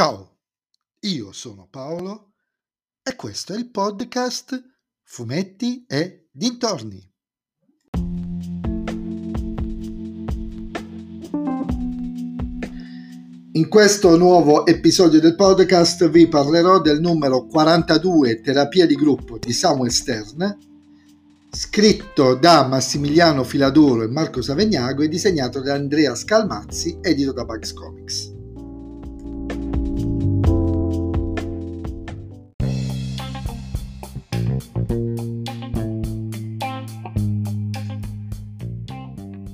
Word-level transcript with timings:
Ciao, 0.00 0.38
io 1.00 1.30
sono 1.32 1.68
Paolo 1.70 2.32
e 3.02 3.14
questo 3.16 3.52
è 3.52 3.58
il 3.58 3.70
podcast 3.70 4.58
Fumetti 5.02 5.84
e 5.86 6.30
Dintorni. 6.32 7.06
In 13.52 13.68
questo 13.68 14.16
nuovo 14.16 14.64
episodio 14.64 15.20
del 15.20 15.34
podcast 15.34 16.08
vi 16.08 16.28
parlerò 16.28 16.80
del 16.80 16.98
numero 16.98 17.44
42 17.44 18.40
Terapia 18.40 18.86
di 18.86 18.94
gruppo 18.94 19.36
di 19.36 19.52
Samuel 19.52 19.92
Stern, 19.92 20.58
scritto 21.50 22.36
da 22.36 22.66
Massimiliano 22.66 23.44
Filadoro 23.44 24.04
e 24.04 24.08
Marco 24.08 24.40
Savegnago 24.40 25.02
e 25.02 25.08
disegnato 25.08 25.60
da 25.60 25.74
Andrea 25.74 26.14
Scalmazzi, 26.14 27.00
edito 27.02 27.32
da 27.32 27.44
Bugs 27.44 27.74
Comics. 27.74 28.39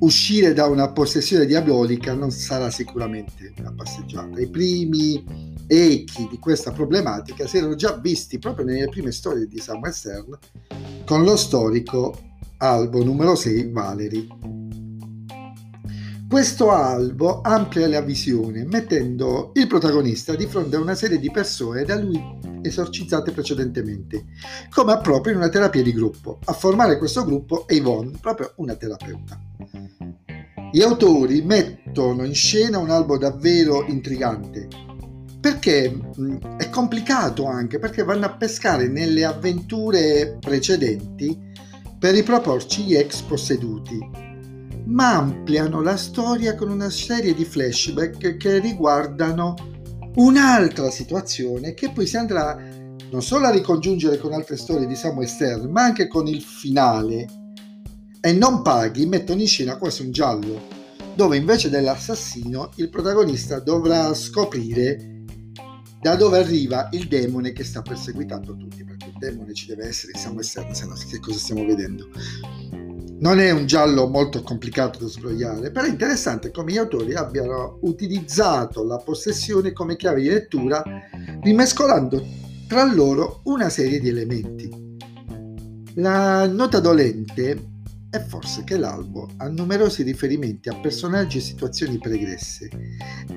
Uscire 0.00 0.52
da 0.52 0.66
una 0.66 0.92
possessione 0.92 1.46
diabolica 1.46 2.14
non 2.14 2.30
sarà 2.30 2.70
sicuramente 2.70 3.52
una 3.58 3.72
passeggiata. 3.72 4.40
I 4.40 4.48
primi 4.48 5.24
echi 5.66 6.26
di 6.28 6.38
questa 6.38 6.72
problematica 6.72 7.46
si 7.46 7.58
erano 7.58 7.74
già 7.74 7.96
visti 7.96 8.38
proprio 8.38 8.64
nelle 8.64 8.88
prime 8.88 9.12
storie 9.12 9.46
di 9.46 9.58
Samuel 9.58 9.92
Stern 9.92 10.38
con 11.04 11.22
lo 11.22 11.36
storico 11.36 12.18
albo 12.58 13.02
numero 13.04 13.34
6 13.34 13.70
Valery. 13.70 14.59
Questo 16.30 16.70
albo 16.70 17.40
amplia 17.40 17.88
la 17.88 18.02
visione 18.02 18.64
mettendo 18.64 19.50
il 19.54 19.66
protagonista 19.66 20.36
di 20.36 20.46
fronte 20.46 20.76
a 20.76 20.80
una 20.80 20.94
serie 20.94 21.18
di 21.18 21.28
persone 21.28 21.82
da 21.82 21.96
lui 21.96 22.22
esorcizzate 22.62 23.32
precedentemente, 23.32 24.26
come 24.70 24.96
proprio 25.00 25.32
in 25.32 25.40
una 25.40 25.48
terapia 25.48 25.82
di 25.82 25.92
gruppo. 25.92 26.38
A 26.44 26.52
formare 26.52 26.98
questo 26.98 27.24
gruppo 27.24 27.66
è 27.66 27.74
Yvonne, 27.74 28.16
proprio 28.20 28.52
una 28.58 28.76
terapeuta. 28.76 29.40
Gli 30.70 30.80
autori 30.82 31.42
mettono 31.42 32.22
in 32.22 32.34
scena 32.34 32.78
un 32.78 32.90
albo 32.90 33.18
davvero 33.18 33.84
intrigante, 33.88 34.68
perché 35.40 36.00
è 36.58 36.70
complicato 36.70 37.46
anche, 37.46 37.80
perché 37.80 38.04
vanno 38.04 38.26
a 38.26 38.36
pescare 38.36 38.86
nelle 38.86 39.24
avventure 39.24 40.36
precedenti 40.38 41.36
per 41.98 42.14
riproporci 42.14 42.84
gli 42.84 42.94
ex 42.94 43.20
posseduti, 43.22 44.28
ma 44.90 45.16
ampliano 45.16 45.82
la 45.82 45.96
storia 45.96 46.54
con 46.54 46.68
una 46.68 46.90
serie 46.90 47.34
di 47.34 47.44
flashback 47.44 48.36
che 48.36 48.58
riguardano 48.58 49.54
un'altra 50.16 50.90
situazione 50.90 51.74
che 51.74 51.90
poi 51.90 52.06
si 52.06 52.16
andrà 52.16 52.56
non 53.10 53.22
solo 53.22 53.46
a 53.46 53.50
ricongiungere 53.50 54.18
con 54.18 54.32
altre 54.32 54.56
storie 54.56 54.86
di 54.86 54.94
Samuel 54.94 55.28
Stern, 55.28 55.70
ma 55.70 55.82
anche 55.82 56.06
con 56.06 56.26
il 56.26 56.40
finale 56.42 57.28
e 58.20 58.32
non 58.32 58.62
paghi 58.62 59.06
mettono 59.06 59.40
in 59.40 59.46
scena 59.46 59.78
quasi 59.78 60.02
un 60.02 60.12
giallo, 60.12 60.62
dove 61.14 61.36
invece 61.36 61.70
dell'assassino 61.70 62.70
il 62.76 62.88
protagonista 62.88 63.58
dovrà 63.58 64.12
scoprire 64.14 65.24
da 66.00 66.16
dove 66.16 66.38
arriva 66.38 66.88
il 66.92 67.08
demone 67.08 67.52
che 67.52 67.64
sta 67.64 67.82
perseguitando 67.82 68.56
tutti, 68.56 68.84
perché 68.84 69.06
il 69.06 69.18
demone 69.18 69.52
ci 69.54 69.66
deve 69.66 69.86
essere, 69.86 70.16
siamo 70.16 70.40
esterni, 70.40 70.74
se 70.74 70.86
no 70.86 70.94
che 70.94 71.18
cosa 71.18 71.38
stiamo 71.38 71.64
vedendo. 71.64 72.08
Non 73.20 73.38
è 73.38 73.50
un 73.50 73.66
giallo 73.66 74.08
molto 74.08 74.42
complicato 74.42 74.98
da 74.98 75.06
sbrogliare, 75.06 75.70
però 75.70 75.84
è 75.84 75.90
interessante 75.90 76.50
come 76.50 76.72
gli 76.72 76.78
autori 76.78 77.14
abbiano 77.14 77.78
utilizzato 77.82 78.82
la 78.82 78.96
possessione 78.96 79.72
come 79.72 79.96
chiave 79.96 80.22
di 80.22 80.28
lettura, 80.28 80.82
rimescolando 81.42 82.24
tra 82.66 82.82
loro 82.84 83.42
una 83.44 83.68
serie 83.68 84.00
di 84.00 84.08
elementi. 84.08 84.70
La 85.96 86.46
nota 86.46 86.80
dolente 86.80 87.68
è 88.08 88.18
forse 88.20 88.64
che 88.64 88.78
l'albo 88.78 89.28
ha 89.36 89.48
numerosi 89.48 90.02
riferimenti 90.02 90.70
a 90.70 90.80
personaggi 90.80 91.38
e 91.38 91.42
situazioni 91.42 91.98
pregresse 91.98 92.70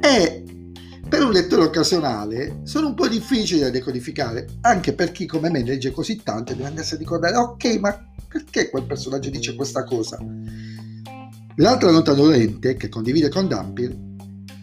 e 0.00 0.61
per 1.08 1.22
un 1.22 1.32
lettore 1.32 1.64
occasionale 1.64 2.60
sono 2.64 2.88
un 2.88 2.94
po' 2.94 3.08
difficili 3.08 3.60
da 3.60 3.70
decodificare, 3.70 4.46
anche 4.62 4.92
per 4.92 5.12
chi 5.12 5.26
come 5.26 5.50
me 5.50 5.62
legge 5.62 5.90
così 5.90 6.22
tanto 6.22 6.52
e 6.52 6.56
deve 6.56 6.68
andarsi 6.68 6.94
a 6.94 6.98
ricordare, 6.98 7.36
ok, 7.36 7.64
ma 7.78 8.12
perché 8.28 8.70
quel 8.70 8.84
personaggio 8.84 9.30
dice 9.30 9.54
questa 9.54 9.84
cosa? 9.84 10.18
L'altra 11.56 11.90
nota 11.90 12.14
dolente 12.14 12.76
che 12.76 12.88
condivide 12.88 13.28
con 13.28 13.46
Dampir 13.46 13.94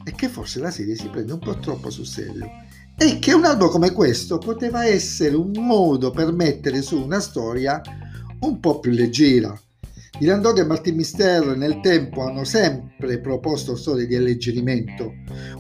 è 0.04 0.12
che 0.12 0.28
forse 0.28 0.60
la 0.60 0.72
serie 0.72 0.96
si 0.96 1.08
prende 1.10 1.34
un 1.34 1.40
po' 1.40 1.60
troppo 1.60 1.92
sul 1.92 2.08
serio 2.08 2.50
e 2.98 3.20
che 3.20 3.34
un 3.34 3.46
albo 3.46 3.70
come 3.70 3.92
questo 3.92 4.40
poteva 4.40 4.86
essere 4.86 5.36
un 5.36 5.52
modo 5.60 6.10
per 6.10 6.32
mettere 6.32 6.82
su 6.82 7.00
una 7.00 7.20
storia 7.20 7.82
un 8.40 8.60
po' 8.60 8.80
più 8.80 8.92
leggera, 8.92 9.58
i 10.20 10.26
Landog 10.26 10.58
e 10.58 10.66
Martin 10.66 10.96
Mister 10.96 11.56
nel 11.56 11.80
tempo 11.82 12.22
hanno 12.22 12.44
sempre 12.44 13.20
proposto 13.20 13.76
storie 13.76 14.08
di 14.08 14.16
alleggerimento, 14.16 15.14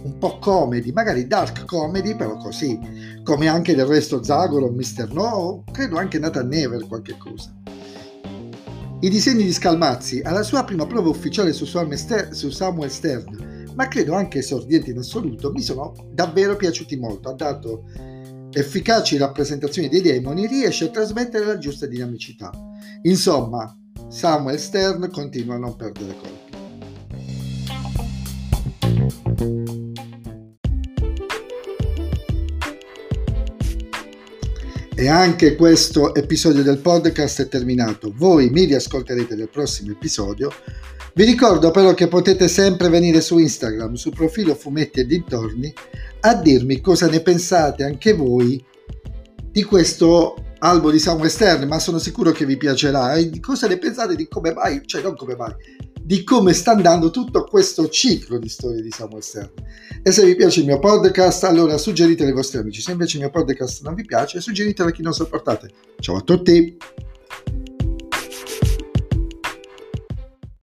un 0.04 0.18
po' 0.18 0.40
comedy, 0.40 0.92
magari 0.92 1.28
dark 1.28 1.66
comedy, 1.66 2.16
però 2.16 2.36
così, 2.38 2.78
come 3.24 3.48
anche 3.48 3.76
del 3.76 3.86
resto 3.86 4.24
Zagoro, 4.24 4.70
Mr. 4.72 5.14
No, 5.14 5.64
credo 5.72 5.98
anche 5.98 6.20
Nathan 6.20 6.48
Never 6.48 6.86
qualche 6.88 7.16
cosa. 7.18 7.56
I 9.02 9.10
disegni 9.10 9.44
di 9.44 9.54
Scalmazzi, 9.54 10.20
alla 10.22 10.44
sua 10.44 10.66
prima 10.66 10.86
prova 10.86 11.08
ufficiale 11.08 11.54
su 11.54 11.66
Samuel 11.66 12.92
Stern, 12.92 13.72
ma 13.76 13.88
credo 13.88 14.14
anche 14.14 14.40
esordienti 14.40 14.90
in 14.90 14.98
assoluto, 14.98 15.52
mi 15.54 15.62
sono 15.62 15.94
davvero 16.12 16.58
piaciuti 16.58 16.98
molto. 16.98 17.30
Ha 17.30 17.34
dato 17.34 17.86
efficaci 18.52 19.16
rappresentazioni 19.16 19.88
dei 19.88 20.02
demoni, 20.02 20.48
riesce 20.48 20.86
a 20.86 20.90
trasmettere 20.90 21.46
la 21.46 21.58
giusta 21.58 21.86
dinamicità. 21.86 22.52
Insomma, 23.04 23.74
Samuel 24.10 24.58
Stern 24.58 25.10
continua 25.12 25.56
a 25.56 25.60
non 25.60 25.76
perdere 25.76 26.16
colpi. 26.20 26.48
E 34.96 35.08
anche 35.08 35.56
questo 35.56 36.16
episodio 36.16 36.64
del 36.64 36.80
podcast 36.80 37.44
è 37.44 37.48
terminato. 37.48 38.12
Voi 38.16 38.50
mi 38.50 38.66
riascolterete 38.66 39.36
nel 39.36 39.48
prossimo 39.48 39.92
episodio. 39.92 40.52
Vi 41.14 41.24
ricordo 41.24 41.70
però 41.70 41.94
che 41.94 42.08
potete 42.08 42.48
sempre 42.48 42.90
venire 42.90 43.22
su 43.22 43.38
Instagram, 43.38 43.94
sul 43.94 44.16
profilo 44.16 44.56
Fumetti 44.56 45.02
e 45.02 45.06
Dintorni, 45.06 45.72
a 46.22 46.34
dirmi 46.34 46.82
cosa 46.82 47.08
ne 47.08 47.22
pensate 47.22 47.84
anche 47.84 48.14
voi 48.14 48.64
di 49.52 49.64
questo 49.64 50.49
albo 50.60 50.92
di 50.92 51.00
Samuel 51.00 51.30
Stern, 51.30 51.68
ma 51.68 51.80
sono 51.80 52.00
sicuro 52.00 52.32
che 52.32 52.46
vi 52.46 52.58
piacerà. 52.58 53.16
E 53.16 53.40
cosa 53.40 53.68
ne 53.68 53.78
pensate 53.78 54.16
di 54.16 54.28
come 54.28 54.54
mai, 54.54 54.82
cioè 54.86 55.02
non 55.02 55.16
come 55.16 55.36
mai, 55.36 55.54
di 56.02 56.24
come 56.24 56.54
sta 56.54 56.72
andando 56.72 57.12
tutto 57.12 57.44
questo 57.44 57.90
ciclo 57.90 58.38
di 58.38 58.50
storie 58.50 58.82
di 58.82 58.92
Samuel 58.92 59.24
Stern. 59.24 59.52
E 60.02 60.12
se 60.12 60.26
vi 60.26 60.36
piace 60.36 60.62
il 60.62 60.66
mio 60.66 60.80
podcast, 60.80 61.44
allora 61.44 61.78
suggeritelo 61.78 62.30
ai 62.30 62.36
vostri 62.36 62.60
amici. 62.60 62.82
Se 62.82 62.92
invece 62.92 63.18
il 63.18 63.24
mio 63.24 63.32
podcast 63.32 63.84
non 63.84 63.94
vi 63.94 64.06
piace, 64.06 64.42
suggeritelo 64.42 64.90
a 64.90 64.92
chi 64.92 65.02
non 65.02 65.14
sopportate. 65.14 65.72
Ciao 66.00 66.18
a 66.18 66.22
tutti! 66.22 66.78